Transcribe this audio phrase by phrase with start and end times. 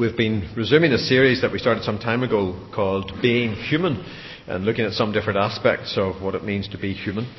[0.00, 4.02] We've been resuming a series that we started some time ago called Being Human
[4.46, 7.30] and looking at some different aspects of what it means to be human.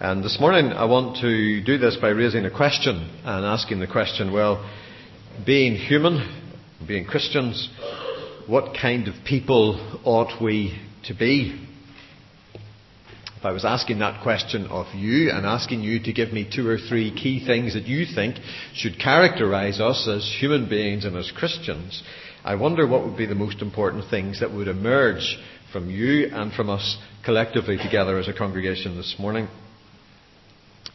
[0.00, 3.86] And this morning I want to do this by raising a question and asking the
[3.86, 4.66] question, well,
[5.44, 6.26] being human,
[6.88, 7.68] being Christians,
[8.46, 11.60] what kind of people ought we to be?
[13.44, 16.66] If I was asking that question of you and asking you to give me two
[16.66, 18.36] or three key things that you think
[18.72, 22.02] should characterize us as human beings and as Christians,
[22.42, 25.36] I wonder what would be the most important things that would emerge
[25.70, 29.48] from you and from us collectively together as a congregation this morning.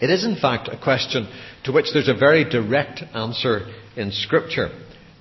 [0.02, 1.32] It is, in fact, a question
[1.66, 4.70] to which there's a very direct answer in Scripture.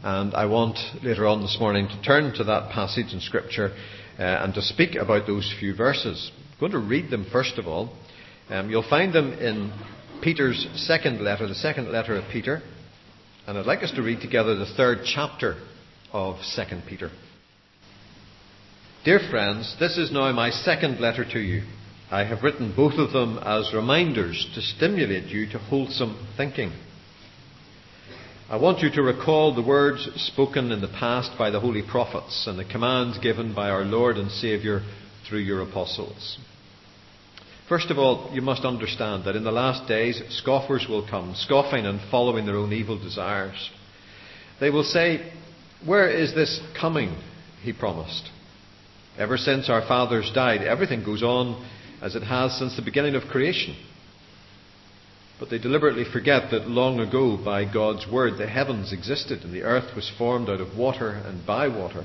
[0.03, 3.75] And I want later on this morning to turn to that passage in Scripture
[4.19, 6.33] uh, and to speak about those few verses.
[6.61, 7.95] I'm going to read them first of all.
[8.51, 9.73] Um, you'll find them in
[10.21, 12.63] Peter's second letter, the second letter of Peter.
[13.47, 15.55] And I'd like us to read together the third chapter
[16.13, 17.13] of 2 Peter.
[19.05, 21.63] Dear friends, this is now my second letter to you.
[22.11, 26.73] I have written both of them as reminders to stimulate you to wholesome thinking.
[28.51, 32.49] I want you to recall the words spoken in the past by the holy prophets
[32.49, 34.83] and the commands given by our Lord and Saviour
[35.29, 36.39] through your apostles.
[37.69, 41.85] First of all, you must understand that in the last days, scoffers will come, scoffing
[41.85, 43.71] and following their own evil desires.
[44.59, 45.31] They will say,
[45.85, 47.15] Where is this coming?
[47.63, 48.31] He promised.
[49.19, 51.69] Ever since our fathers died, everything goes on
[52.01, 53.77] as it has since the beginning of creation.
[55.39, 59.63] But they deliberately forget that long ago, by God's word, the heavens existed and the
[59.63, 62.05] earth was formed out of water and by water.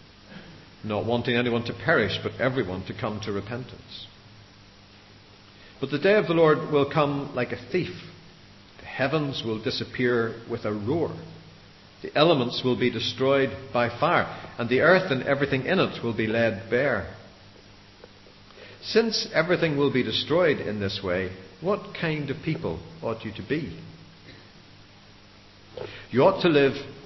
[0.83, 4.07] not wanting anyone to perish, but everyone to come to repentance.
[5.79, 7.93] But the day of the Lord will come like a thief.
[8.79, 11.11] The heavens will disappear with a roar.
[12.01, 14.25] The elements will be destroyed by fire,
[14.57, 17.15] and the earth and everything in it will be laid bare.
[18.83, 21.31] Since everything will be destroyed in this way,
[21.61, 23.79] what kind of people ought you to be?
[26.09, 26.73] You ought to live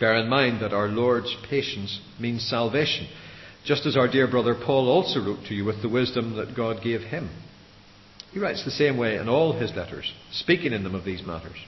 [0.00, 3.08] Bear in mind that our Lord's patience means salvation,
[3.64, 6.82] just as our dear brother Paul also wrote to you with the wisdom that God
[6.82, 7.30] gave him.
[8.32, 11.58] He writes the same way in all his letters, speaking in them of these matters.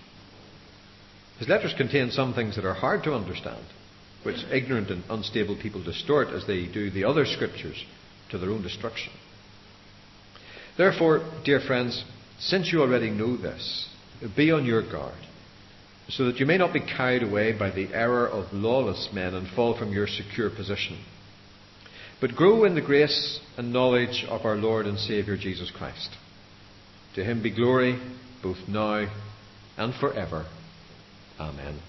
[1.39, 3.65] His letters contain some things that are hard to understand,
[4.23, 7.85] which ignorant and unstable people distort as they do the other scriptures
[8.31, 9.13] to their own destruction.
[10.79, 12.05] Therefore, dear friends,
[12.39, 13.89] since you already know this,
[14.35, 15.15] be on your guard
[16.09, 19.49] so that you may not be carried away by the error of lawless men and
[19.55, 21.03] fall from your secure position.
[22.21, 26.11] But grow in the grace and knowledge of our Lord and Saviour Jesus Christ.
[27.15, 28.01] To him be glory
[28.43, 29.07] both now
[29.77, 30.47] and forever.
[31.39, 31.81] Amen.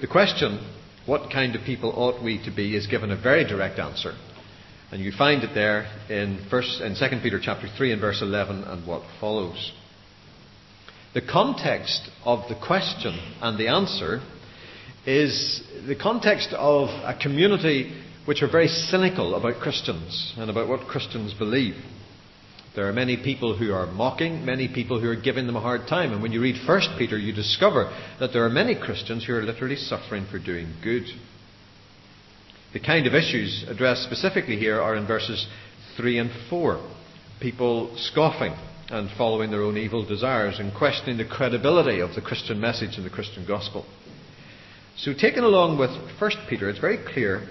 [0.00, 0.58] The question,
[1.06, 4.12] what kind of people ought we to be, is given a very direct answer.
[4.90, 8.64] And you find it there in, first, in 2 Peter chapter 3 and verse 11
[8.64, 9.72] and what follows.
[11.14, 14.20] The context of the question and the answer
[15.06, 17.94] is the context of a community
[18.24, 21.76] which are very cynical about Christians and about what Christians believe.
[22.74, 25.82] There are many people who are mocking, many people who are giving them a hard
[25.86, 26.12] time.
[26.12, 29.42] And when you read 1 Peter, you discover that there are many Christians who are
[29.42, 31.04] literally suffering for doing good.
[32.72, 35.46] The kind of issues addressed specifically here are in verses
[35.96, 36.84] 3 and 4.
[37.40, 38.54] People scoffing,
[38.88, 43.04] and following their own evil desires and questioning the credibility of the Christian message and
[43.04, 43.86] the Christian gospel.
[44.96, 45.90] So, taken along with
[46.20, 47.48] 1 Peter, it's very clear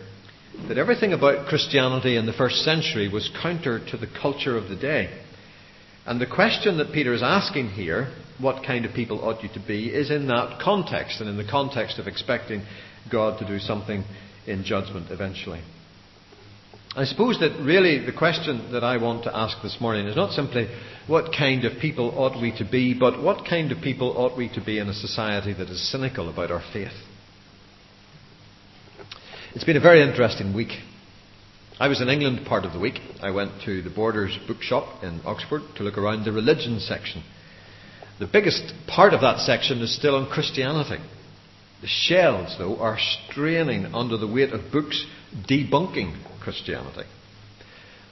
[0.68, 4.76] that everything about Christianity in the first century was counter to the culture of the
[4.76, 5.20] day.
[6.06, 9.68] And the question that Peter is asking here, what kind of people ought you to
[9.68, 12.64] be, is in that context, and in the context of expecting
[13.12, 14.04] God to do something
[14.46, 15.62] in judgment eventually.
[16.96, 20.32] I suppose that really the question that I want to ask this morning is not
[20.32, 20.68] simply
[21.08, 24.48] what kind of people ought we to be, but what kind of people ought we
[24.50, 26.94] to be in a society that is cynical about our faith.
[29.56, 30.70] It's been a very interesting week.
[31.80, 33.00] I was in England part of the week.
[33.24, 37.24] I went to the Borders bookshop in Oxford to look around the religion section.
[38.20, 41.04] The biggest part of that section is still on Christianity.
[41.82, 45.06] The shelves, though, are straining under the weight of books
[45.50, 47.08] debunking Christianity.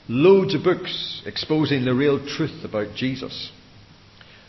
[0.07, 3.51] Loads of books exposing the real truth about Jesus.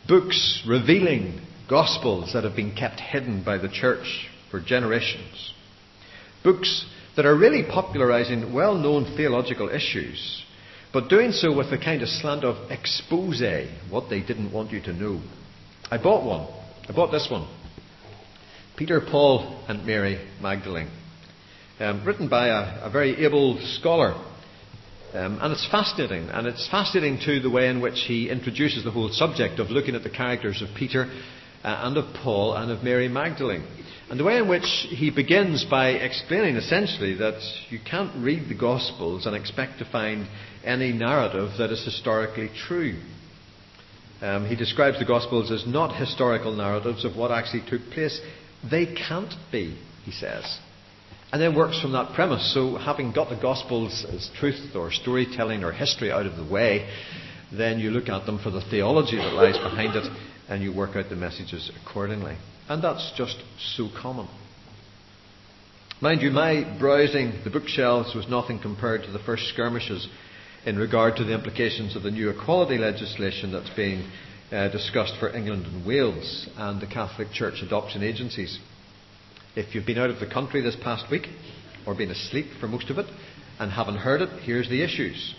[0.08, 5.55] Books revealing gospels that have been kept hidden by the church for generations.
[6.43, 6.87] Books
[7.17, 10.44] that are really popularizing well known theological issues,
[10.93, 13.43] but doing so with a kind of slant of expose,
[13.90, 15.20] what they didn't want you to know.
[15.90, 16.49] I bought one.
[16.88, 17.49] I bought this one.
[18.76, 20.90] Peter, Paul, and Mary Magdalene.
[21.81, 24.13] Um, written by a, a, very able scholar.
[25.15, 26.29] Um, and it's fascinating.
[26.29, 29.95] And it's fascinating, too, the way in which he introduces the whole subject of looking
[29.95, 31.11] at the characters of Peter
[31.65, 33.67] uh, and of Paul and of Mary Magdalene.
[34.11, 37.41] And the way in which he begins by explaining essentially that
[37.71, 40.29] you can't read the Gospels and expect to find
[40.65, 42.99] any narrative that is historically true.
[44.21, 48.21] Um, he describes the Gospels as not historical narratives of what actually took place.
[48.71, 50.59] They can't be, he says.
[51.32, 52.52] And then works from that premise.
[52.52, 56.88] So, having got the Gospels as truth or storytelling or history out of the way,
[57.50, 60.06] then you look at them for the theology that lies behind it
[60.49, 62.37] and you work out the messages accordingly.
[62.69, 63.37] And that's just
[63.76, 64.29] so common.
[66.02, 70.08] Mind you, my browsing the bookshelves was nothing compared to the first skirmishes
[70.67, 74.11] in regard to the implications of the new equality legislation that's being
[74.50, 78.58] uh, discussed for England and Wales and the Catholic Church adoption agencies.
[79.55, 81.29] If you've been out of the country this past week,
[81.87, 83.07] or been asleep for most of it,
[83.59, 85.35] and haven't heard it, here's the issues.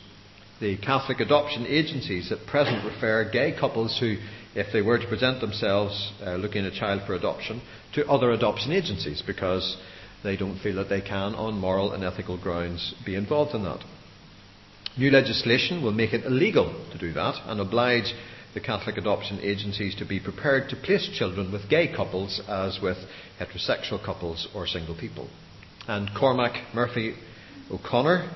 [0.61, 4.17] The Catholic adoption agencies at present refer gay couples who,
[4.53, 7.59] if they were to present themselves uh, looking at a child for adoption,
[7.95, 9.77] to other adoption agencies because
[10.23, 13.83] they don't feel that they can, on moral and ethical grounds, be involved in that.
[14.95, 18.13] New legislation will make it illegal to do that and oblige
[18.53, 22.97] the Catholic adoption agencies to be prepared to place children with gay couples as with
[23.39, 25.27] heterosexual couples or single people.
[25.87, 27.15] And Cormac Murphy
[27.71, 28.29] O'Connor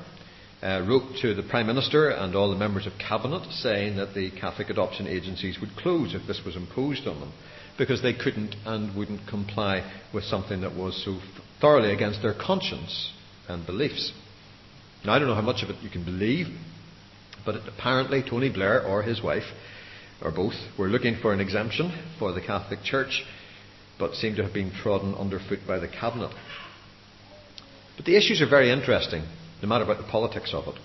[0.61, 4.31] uh, wrote to the Prime Minister and all the members of Cabinet saying that the
[4.31, 7.31] Catholic adoption agencies would close if this was imposed on them
[7.77, 11.19] because they couldn't and wouldn't comply with something that was so
[11.61, 13.13] thoroughly against their conscience
[13.47, 14.11] and beliefs.
[15.05, 16.47] Now, I don't know how much of it you can believe,
[17.45, 19.45] but apparently Tony Blair or his wife,
[20.21, 23.23] or both, were looking for an exemption for the Catholic Church,
[23.99, 26.31] but seem to have been trodden underfoot by the Cabinet.
[27.95, 29.23] But the issues are very interesting,
[29.61, 30.75] no matter about the politics of it.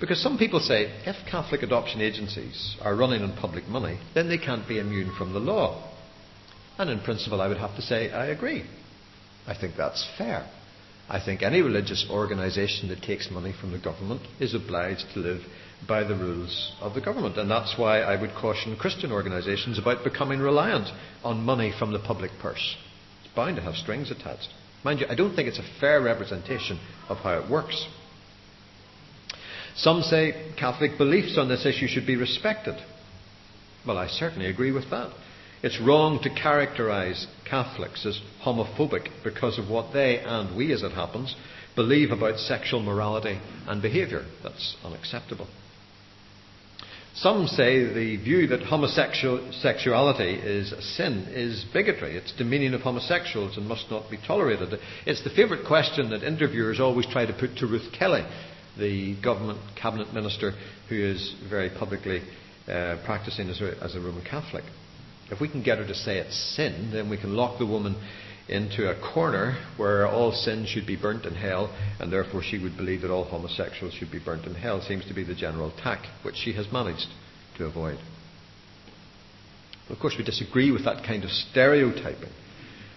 [0.00, 4.38] Because some people say if Catholic adoption agencies are running on public money, then they
[4.38, 5.82] can't be immune from the law.
[6.78, 8.64] And in principle, I would have to say I agree.
[9.46, 10.48] I think that's fair.
[11.08, 15.40] I think any religious organisation that takes money from the government is obliged to live
[15.86, 17.36] by the rules of the government.
[17.36, 20.88] And that's why I would caution Christian organisations about becoming reliant
[21.22, 22.76] on money from the public purse.
[23.24, 24.48] It's bound to have strings attached.
[24.84, 27.86] Mind you, I don't think it's a fair representation of how it works.
[29.76, 32.74] Some say Catholic beliefs on this issue should be respected.
[33.86, 35.12] Well, I certainly agree with that.
[35.62, 40.92] It's wrong to characterize Catholics as homophobic because of what they, and we as it
[40.92, 41.34] happens,
[41.74, 44.24] believe about sexual morality and behaviour.
[44.42, 45.48] That's unacceptable.
[47.14, 52.16] Some say the view that homosexuality is a sin is bigotry.
[52.16, 54.78] It's demeaning of homosexuals and must not be tolerated.
[55.04, 58.24] It's the favourite question that interviewers always try to put to Ruth Kelly,
[58.78, 60.52] the government cabinet minister
[60.88, 62.22] who is very publicly
[62.68, 64.64] uh, practicing as a, as a Roman Catholic.
[65.30, 67.96] If we can get her to say it's sin, then we can lock the woman
[68.48, 72.76] into a corner where all sin should be burnt in hell, and therefore she would
[72.76, 74.80] believe that all homosexuals should be burnt in hell.
[74.80, 77.08] Seems to be the general tack, which she has managed
[77.58, 77.98] to avoid.
[79.90, 82.30] Of course, we disagree with that kind of stereotyping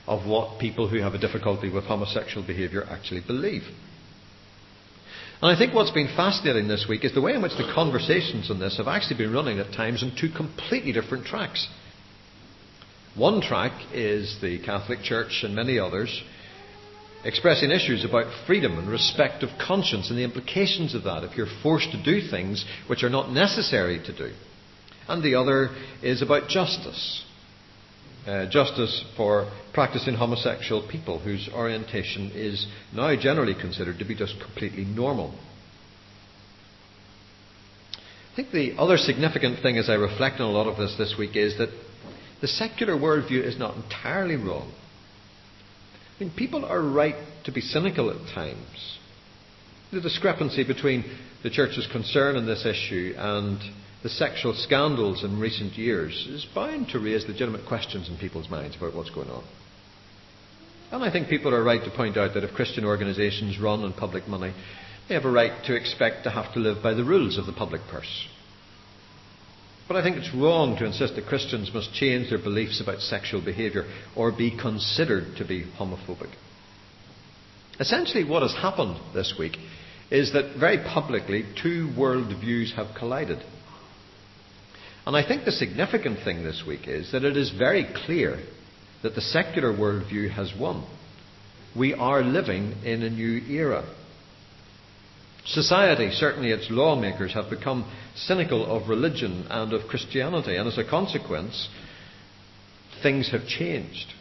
[0.08, 3.64] of what people who have a difficulty with homosexual behaviour actually believe.
[5.42, 8.52] And I think what's been fascinating this week is the way in which the conversations
[8.52, 11.68] on this have actually been running at times on two completely different tracks.
[13.16, 16.24] One track is the Catholic Church and many others
[17.24, 21.46] expressing issues about freedom and respect of conscience and the implications of that if you're
[21.62, 24.32] forced to do things which are not necessary to do.
[25.08, 25.70] And the other
[26.02, 27.24] is about justice.
[28.26, 34.40] uh, justice for practicing homosexual people whose orientation is now generally considered to be just
[34.40, 35.34] completely normal.
[38.32, 41.16] I think the other significant thing as I reflect on a lot of this this
[41.18, 41.70] week is that
[42.42, 44.72] the secular worldview is not entirely wrong.
[46.20, 48.98] I mean, people are right to be cynical at times.
[49.92, 51.06] The discrepancy between
[51.44, 53.60] the church's concern on this issue and
[54.04, 58.76] the sexual scandals in recent years is bound to raise legitimate questions in people's minds
[58.76, 59.44] about what's going on.
[60.92, 63.94] And I think people are right to point out that if Christian organisations run on
[63.94, 64.54] public money,
[65.08, 67.54] they have a right to expect to have to live by the rules of the
[67.54, 68.28] public purse.
[69.92, 73.42] But I think it's wrong to insist that Christians must change their beliefs about sexual
[73.44, 73.84] behaviour
[74.16, 76.30] or be considered to be homophobic.
[77.78, 79.58] Essentially, what has happened this week
[80.10, 83.40] is that very publicly two worldviews have collided.
[85.06, 88.40] And I think the significant thing this week is that it is very clear
[89.04, 90.88] that the secular worldview has won.
[91.78, 93.84] We are living in a new era.
[95.46, 100.84] Society, certainly its lawmakers, have become cynical of religion and of Christianity, and as a
[100.84, 101.68] consequence,
[103.02, 104.14] things have changed.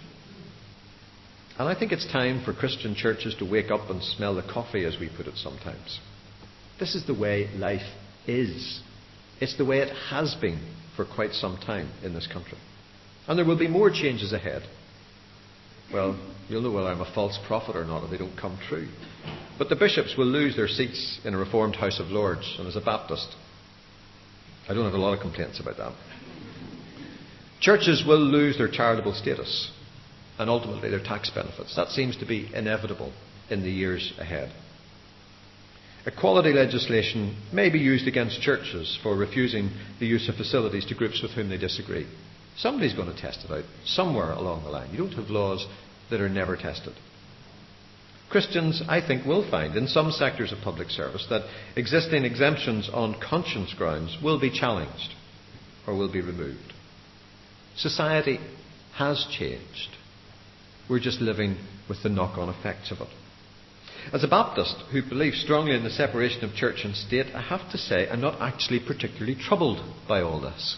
[1.59, 4.87] And I think it's time for Christian churches to wake up and smell the coffee,
[4.87, 6.01] as we put it sometimes.
[6.79, 7.87] This is the way life
[8.27, 8.81] is.
[9.41, 10.59] It's the way it has been
[10.97, 12.57] for quite some time in this country.
[13.29, 14.63] And there will be more changes ahead.
[15.93, 18.89] Well, you'll know whether I'm a false prophet or not if they don't come true.
[19.59, 22.77] But the bishops will lose their seats in a Reformed House of Lords, and as
[22.77, 23.29] a Baptist,
[24.69, 25.93] I don't have a lot of complaints about that.
[27.61, 29.71] Churches will lose their charitable status
[30.39, 31.77] and ultimately their tax benefits.
[31.77, 33.13] That seems to be inevitable
[33.51, 34.51] in the years ahead.
[36.07, 41.21] Equality legislation may be used against churches for refusing the use of facilities to groups
[41.21, 42.07] with whom they disagree.
[42.57, 44.91] Somebody's going to test it out somewhere along the line.
[44.93, 45.67] You don't have laws
[46.09, 46.95] that are never tested.
[48.31, 51.43] Christians, I think, will find in some sectors of public service that
[51.77, 55.15] existing exemptions on conscience grounds will be challenged
[55.87, 56.73] or will be removed.
[57.77, 58.39] Society
[58.95, 59.97] has changed.
[60.89, 61.57] We're just living
[61.89, 63.09] with the knock on effects of it.
[64.13, 67.71] As a Baptist who believes strongly in the separation of church and state, I have
[67.73, 70.77] to say I'm not actually particularly troubled by all this.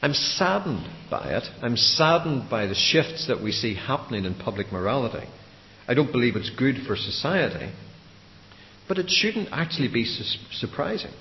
[0.00, 1.44] I'm saddened by it.
[1.62, 5.26] I'm saddened by the shifts that we see happening in public morality.
[5.86, 7.70] I don't believe it's good for society,
[8.88, 11.12] but it shouldn't actually be su- surprising.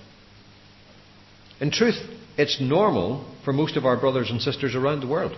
[1.60, 1.98] In truth,
[2.38, 5.36] it's normal for most of our brothers and sisters around the world.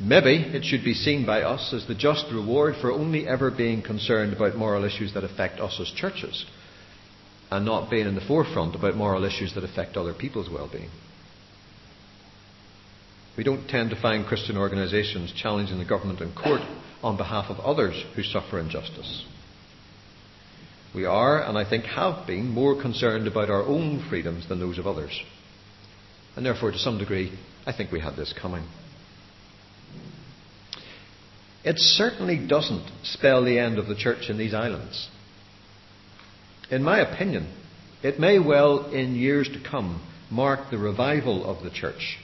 [0.00, 3.82] Maybe it should be seen by us as the just reward for only ever being
[3.82, 6.44] concerned about moral issues that affect us as churches
[7.50, 10.90] and not being in the forefront about moral issues that affect other people's well being.
[13.36, 16.60] We don't tend to find Christian organisations challenging the government in court
[17.02, 19.24] on behalf of others who suffer injustice.
[20.94, 24.78] We are, and I think have been, more concerned about our own freedoms than those
[24.78, 25.18] of others.
[26.36, 27.32] And therefore, to some degree,
[27.66, 28.64] I think we had this coming.
[31.64, 35.08] It certainly doesn't spell the end of the church in these islands.
[36.70, 37.50] In my opinion,
[38.02, 42.18] it may well, in years to come, mark the revival of the church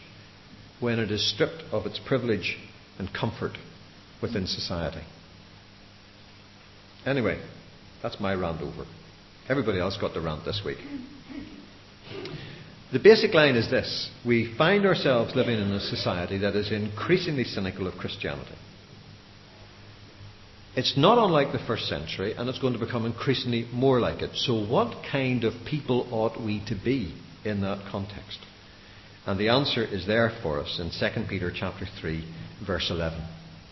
[0.80, 2.56] when it is stripped of its privilege
[2.98, 3.58] and comfort
[4.22, 5.02] within society.
[7.06, 7.40] Anyway,
[8.02, 8.84] that's my rant over.
[9.48, 10.78] Everybody else got the rant this week.
[12.92, 17.44] The basic line is this we find ourselves living in a society that is increasingly
[17.44, 18.54] cynical of Christianity.
[20.74, 24.30] It's not unlike the first century, and it's going to become increasingly more like it.
[24.34, 28.38] So, what kind of people ought we to be in that context?
[29.28, 32.24] And the answer is there for us in 2 Peter chapter 3,
[32.66, 33.22] verse 11.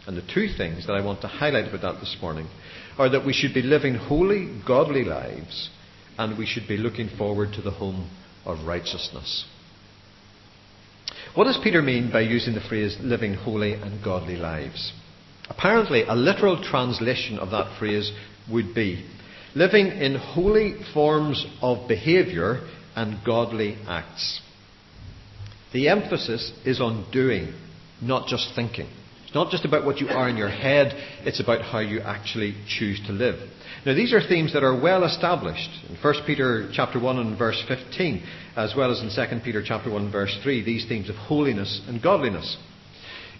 [0.07, 2.47] And the two things that I want to highlight about that this morning
[2.99, 5.71] are that we should be living holy, godly lives,
[6.19, 8.11] and we should be looking forward to the home
[8.45, 9.47] of righteousness.
[11.35, 14.93] What does Peter mean by using the phrase living holy and godly lives?
[15.49, 18.13] Apparently, a literal translation of that phrase
[18.53, 19.09] would be
[19.55, 24.43] living in holy forms of behaviour and godly acts.
[25.73, 27.53] The emphasis is on doing,
[28.01, 28.89] not just thinking.
[29.25, 30.93] It's not just about what you are in your head,
[31.25, 33.37] it's about how you actually choose to live.
[33.85, 37.63] Now these are themes that are well established in 1 Peter chapter 1 and verse
[37.69, 38.23] 15,
[38.57, 42.03] as well as in 2 Peter chapter 1 verse 3, these themes of holiness and
[42.03, 42.57] godliness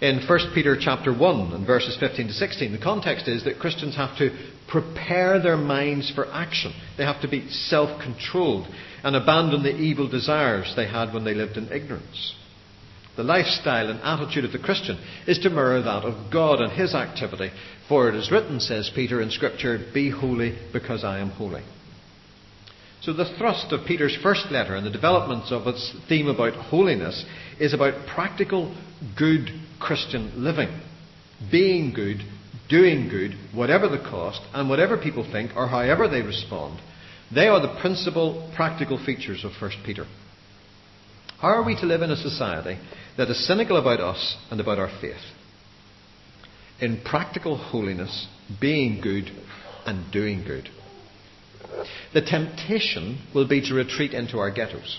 [0.01, 2.73] in 1 Peter chapter 1 and verses 15 to 16.
[2.73, 4.31] The context is that Christians have to
[4.69, 6.75] prepare their minds for action.
[6.99, 8.67] They have to be self-controlled
[9.03, 12.35] and abandon the evil desires they had when they lived in ignorance.
[13.17, 16.95] The lifestyle and attitude of the Christian is to mirror that of God and His
[16.95, 17.51] activity.
[17.89, 21.63] For it is written, says Peter in Scripture, Be holy because I am holy.
[23.01, 27.25] So the thrust of Peter's first letter and the developments of its theme about holiness
[27.59, 28.77] is about practical,
[29.17, 30.69] good Christian living.
[31.51, 32.19] Being good,
[32.69, 36.81] doing good, whatever the cost, and whatever people think or however they respond.
[37.35, 40.07] They are the principal practical features of 1 Peter.
[41.39, 42.79] How are we to live in a society
[43.17, 45.17] that is cynical about us and about our faith?
[46.81, 48.27] In practical holiness,
[48.61, 49.31] being good
[49.85, 50.69] and doing good.
[52.15, 54.99] The temptation will be to retreat into our ghettos.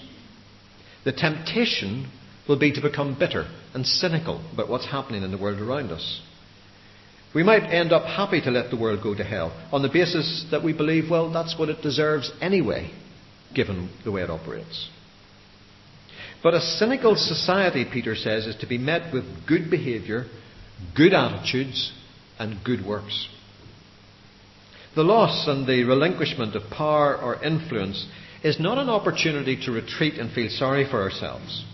[1.06, 2.12] The temptation
[2.48, 6.22] will be to become bitter and cynical about what's happening in the world around us.
[7.36, 10.46] We might end up happy to let the world go to hell on the basis
[10.52, 12.92] that we believe, well, that's what it deserves anyway,
[13.54, 14.90] given the way it operates.
[16.42, 20.26] But a cynical society, Peter says, is to be met with good behaviour,
[20.96, 21.92] good attitudes,
[22.40, 23.28] and good works.
[24.96, 28.08] The loss and the relinquishment of power or influence
[28.44, 31.66] is not an opportunity to retreat and feel sorry for ourselves.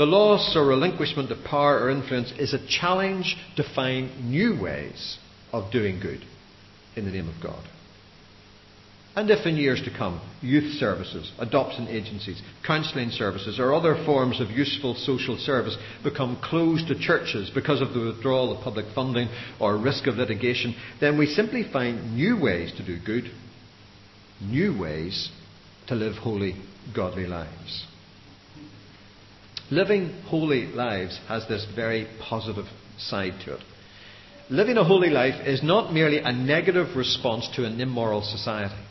[0.00, 5.18] The loss or relinquishment of power or influence is a challenge to find new ways
[5.52, 6.24] of doing good
[6.96, 7.62] in the name of God.
[9.14, 14.40] And if in years to come, youth services, adoption agencies, counselling services, or other forms
[14.40, 19.28] of useful social service become closed to churches because of the withdrawal of public funding
[19.60, 23.30] or risk of litigation, then we simply find new ways to do good,
[24.40, 25.28] new ways
[25.88, 26.54] to live holy,
[26.96, 27.86] godly lives.
[29.70, 32.66] Living holy lives has this very positive
[32.98, 33.60] side to it.
[34.50, 38.82] Living a holy life is not merely a negative response to an immoral society.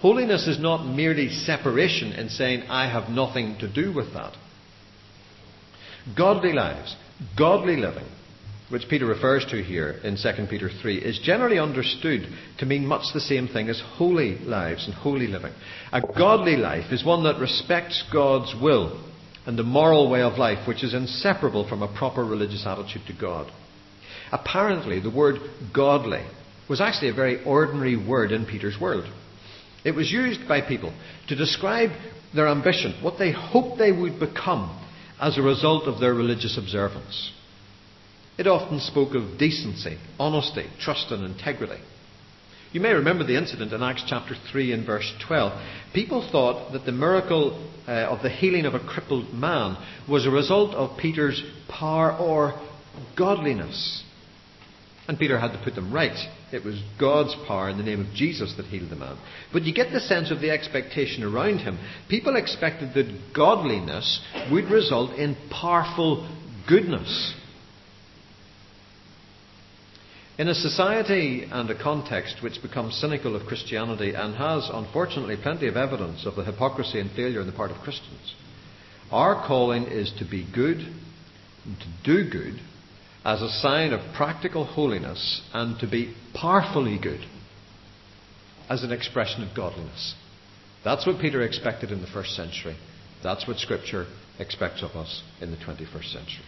[0.00, 4.34] Holiness is not merely separation and saying, I have nothing to do with that.
[6.16, 6.96] Godly lives,
[7.38, 8.08] godly living,
[8.70, 12.22] which Peter refers to here in 2 Peter 3, is generally understood
[12.58, 15.52] to mean much the same thing as holy lives and holy living.
[15.92, 19.00] A godly life is one that respects God's will
[19.46, 23.12] and the moral way of life, which is inseparable from a proper religious attitude to
[23.12, 23.50] God.
[24.30, 25.36] Apparently, the word
[25.74, 26.24] godly
[26.68, 29.04] was actually a very ordinary word in Peter's world.
[29.84, 30.92] It was used by people
[31.28, 31.90] to describe
[32.34, 34.78] their ambition, what they hoped they would become
[35.20, 37.32] as a result of their religious observance.
[38.38, 41.80] It often spoke of decency, honesty, trust, and integrity.
[42.72, 45.52] You may remember the incident in Acts chapter 3 and verse 12.
[45.92, 49.76] People thought that the miracle uh, of the healing of a crippled man
[50.08, 52.58] was a result of Peter's power or
[53.16, 54.02] godliness.
[55.06, 56.16] And Peter had to put them right.
[56.50, 59.18] It was God's power in the name of Jesus that healed the man.
[59.52, 61.78] But you get the sense of the expectation around him.
[62.08, 66.26] People expected that godliness would result in powerful
[66.66, 67.34] goodness.
[70.38, 75.68] In a society and a context which becomes cynical of Christianity and has, unfortunately, plenty
[75.68, 78.34] of evidence of the hypocrisy and failure on the part of Christians,
[79.10, 82.60] our calling is to be good and to do good
[83.24, 87.20] as a sign of practical holiness and to be powerfully good
[88.70, 90.14] as an expression of godliness.
[90.82, 92.76] That's what Peter expected in the first century.
[93.22, 94.06] That's what Scripture
[94.38, 96.44] expects of us in the 21st century.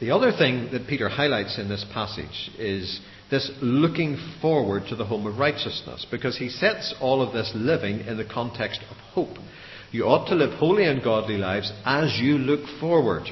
[0.00, 5.04] The other thing that Peter highlights in this passage is this looking forward to the
[5.04, 9.36] home of righteousness, because he sets all of this living in the context of hope.
[9.92, 13.24] You ought to live holy and godly lives as you look forward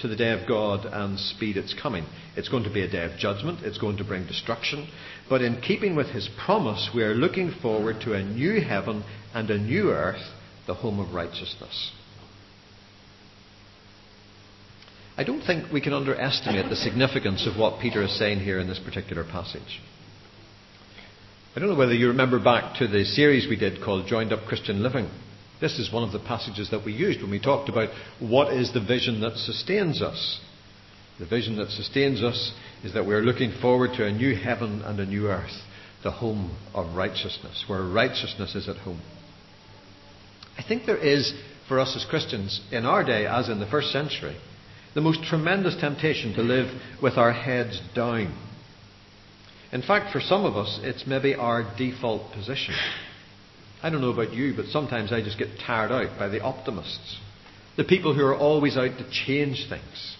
[0.00, 2.04] to the day of God and speed its coming.
[2.36, 4.88] It's going to be a day of judgment, it's going to bring destruction.
[5.28, 9.48] But in keeping with his promise, we are looking forward to a new heaven and
[9.50, 10.22] a new earth,
[10.66, 11.92] the home of righteousness.
[15.16, 18.66] I don't think we can underestimate the significance of what Peter is saying here in
[18.66, 19.80] this particular passage.
[21.54, 24.46] I don't know whether you remember back to the series we did called Joined Up
[24.46, 25.10] Christian Living.
[25.60, 28.72] This is one of the passages that we used when we talked about what is
[28.72, 30.40] the vision that sustains us.
[31.18, 34.98] The vision that sustains us is that we're looking forward to a new heaven and
[34.98, 35.60] a new earth,
[36.02, 39.02] the home of righteousness, where righteousness is at home.
[40.56, 41.34] I think there is,
[41.68, 44.36] for us as Christians, in our day, as in the first century,
[44.94, 46.66] the most tremendous temptation to live
[47.02, 48.36] with our heads down.
[49.72, 52.74] In fact, for some of us, it's maybe our default position.
[53.82, 57.18] I don't know about you, but sometimes I just get tired out by the optimists,
[57.76, 60.16] the people who are always out to change things.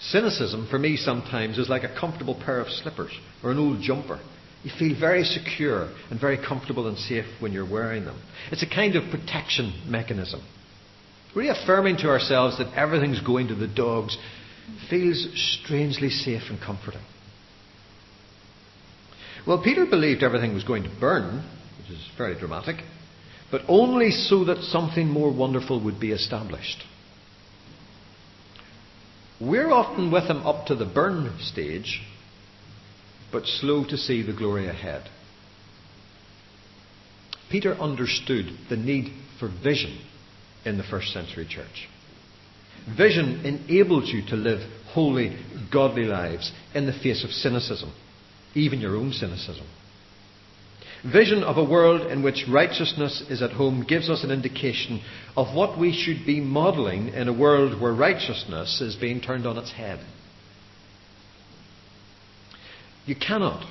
[0.00, 3.12] Cynicism, for me, sometimes is like a comfortable pair of slippers
[3.44, 4.20] or an old jumper.
[4.64, 8.20] You feel very secure and very comfortable and safe when you're wearing them.
[8.50, 10.42] It's a kind of protection mechanism.
[11.34, 14.16] Reaffirming to ourselves that everything's going to the dogs
[14.90, 15.26] feels
[15.62, 17.00] strangely safe and comforting.
[19.46, 21.44] Well, Peter believed everything was going to burn,
[21.78, 22.76] which is very dramatic,
[23.50, 26.84] but only so that something more wonderful would be established.
[29.40, 32.02] We're often with him up to the burn stage,
[33.32, 35.08] but slow to see the glory ahead.
[37.50, 39.98] Peter understood the need for vision
[40.64, 41.88] in the first century church.
[42.96, 44.60] Vision enables you to live
[44.92, 45.36] holy,
[45.72, 47.92] godly lives in the face of cynicism,
[48.54, 49.66] even your own cynicism.
[51.10, 55.00] Vision of a world in which righteousness is at home gives us an indication
[55.36, 59.58] of what we should be modelling in a world where righteousness is being turned on
[59.58, 59.98] its head.
[63.04, 63.66] You cannot,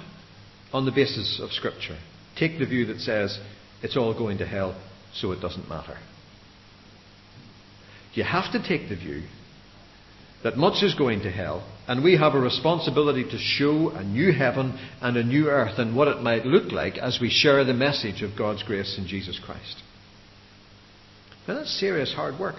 [0.73, 1.97] on the basis of Scripture,
[2.37, 3.39] take the view that says
[3.81, 4.75] it's all going to hell,
[5.13, 5.97] so it doesn't matter.
[8.13, 9.23] You have to take the view
[10.43, 14.31] that much is going to hell, and we have a responsibility to show a new
[14.33, 17.73] heaven and a new earth and what it might look like as we share the
[17.73, 19.83] message of God's grace in Jesus Christ.
[21.47, 22.55] Now, that's serious hard work.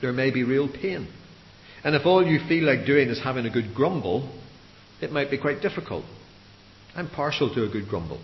[0.00, 1.08] There may be real pain.
[1.84, 4.28] And if all you feel like doing is having a good grumble,
[5.00, 6.04] it might be quite difficult.
[6.96, 8.20] I'm partial to a good grumble.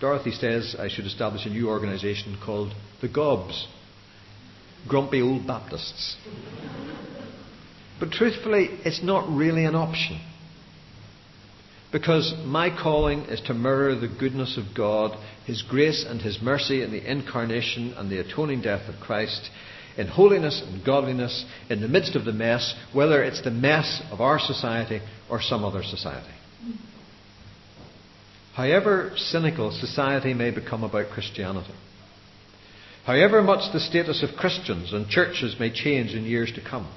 [0.00, 3.68] Dorothy says I should establish a new organisation called the Gobs
[4.88, 6.16] grumpy old Baptists.
[8.00, 10.20] But truthfully, it's not really an option.
[11.92, 15.16] Because my calling is to mirror the goodness of God,
[15.46, 19.48] His grace and His mercy in the incarnation and the atoning death of Christ,
[19.96, 24.20] in holiness and godliness, in the midst of the mess, whether it's the mess of
[24.20, 26.34] our society or some other society.
[26.64, 26.76] Mm.
[28.54, 31.74] However cynical society may become about Christianity,
[33.04, 36.90] However much the status of Christians and churches may change in years to come,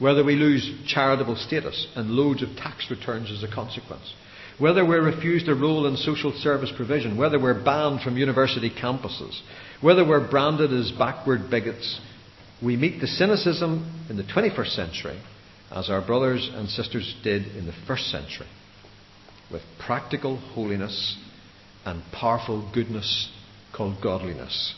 [0.00, 4.14] whether we lose charitable status and loads of tax returns as a consequence,
[4.58, 9.40] whether we're refused a role in social service provision, whether we're banned from university campuses,
[9.80, 12.00] whether we're branded as backward bigots,
[12.62, 15.22] we meet the cynicism in the 21st century
[15.70, 18.48] as our brothers and sisters did in the first century,
[19.52, 21.16] with practical holiness
[21.86, 23.30] and powerful goodness
[23.72, 24.74] called godliness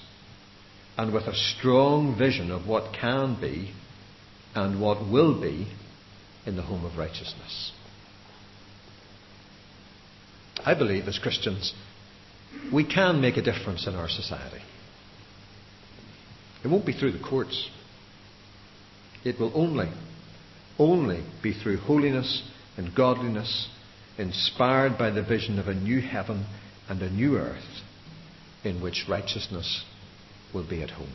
[0.97, 3.73] and with a strong vision of what can be
[4.55, 5.69] and what will be
[6.45, 7.73] in the home of righteousness.
[10.65, 11.75] I believe as Christians,
[12.73, 14.63] we can make a difference in our society.
[16.65, 17.69] It won't be through the courts.
[19.25, 19.91] It will only,
[20.79, 22.43] only be through holiness
[22.77, 23.69] and godliness,
[24.19, 26.47] inspired by the vision of a new heaven
[26.89, 27.83] and a new earth
[28.65, 29.85] in which righteousness
[30.55, 31.13] will be at home.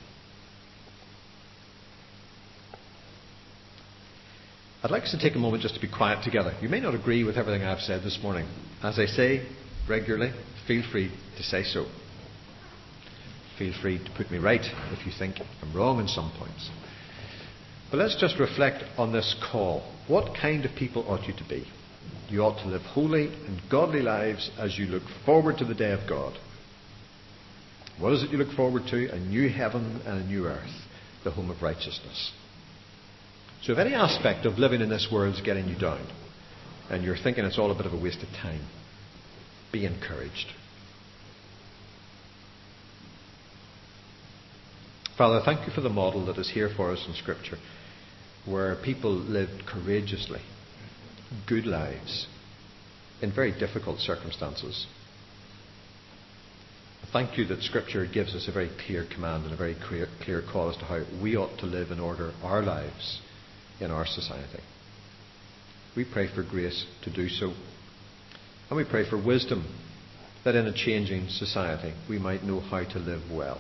[4.84, 6.54] I'd like us to take a moment just to be quiet together.
[6.62, 8.48] You may not agree with everything I've said this morning.
[8.84, 9.46] As I say
[9.90, 10.32] regularly,
[10.68, 11.86] feel free to say so.
[13.58, 16.70] Feel free to put me right if you think I'm wrong in some points.
[17.90, 19.82] But let's just reflect on this call.
[20.08, 21.66] What kind of people ought you to be?
[22.30, 25.92] You ought to live holy and godly lives as you look forward to the day
[25.92, 26.38] of God.
[28.00, 29.10] What is it you look forward to?
[29.10, 30.86] A new heaven and a new earth,
[31.24, 32.32] the home of righteousness.
[33.64, 36.06] So if any aspect of living in this world is getting you down,
[36.90, 38.62] and you're thinking it's all a bit of a waste of time,
[39.72, 40.48] be encouraged.
[45.18, 47.58] Father, thank you for the model that is here for us in Scripture,
[48.46, 50.42] where people lived courageously,
[51.48, 52.28] good lives,
[53.22, 54.86] in very difficult circumstances.
[57.18, 60.44] Thank you that Scripture gives us a very clear command and a very clear, clear
[60.44, 63.22] call as to how we ought to live and order our lives
[63.80, 64.62] in our society.
[65.96, 67.54] We pray for grace to do so.
[68.70, 69.66] And we pray for wisdom
[70.46, 73.60] that in a changing society we might know how to live well,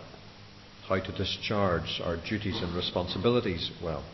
[0.87, 4.05] how to discharge our duties and responsibilities well,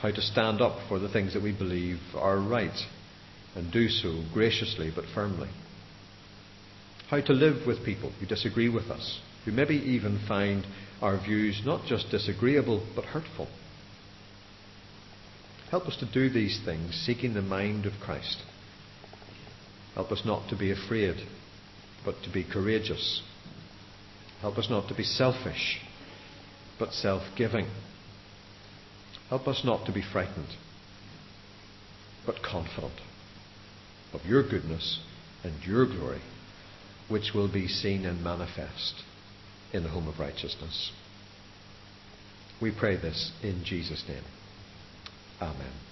[0.00, 2.80] how to stand up for the things that we believe are right
[3.54, 5.50] and do so graciously but firmly
[7.08, 10.66] how to live with people who disagree with us, who maybe even find
[11.00, 13.48] our views not just disagreeable but hurtful.
[15.70, 18.42] Help us to do these things seeking the mind of Christ.
[19.94, 21.16] Help us not to be afraid,
[22.04, 23.22] but to be courageous.
[24.40, 25.80] Help us not to be selfish,
[26.78, 27.68] but self giving.
[29.30, 30.48] Help us not to be frightened,
[32.26, 33.00] but confident
[34.12, 35.00] of your goodness
[35.42, 36.20] and your glory
[37.08, 39.02] which will be seen and manifest
[39.72, 40.92] in the home of righteousness.
[42.60, 44.24] We pray this in Jesus' name.
[45.40, 45.87] Amen.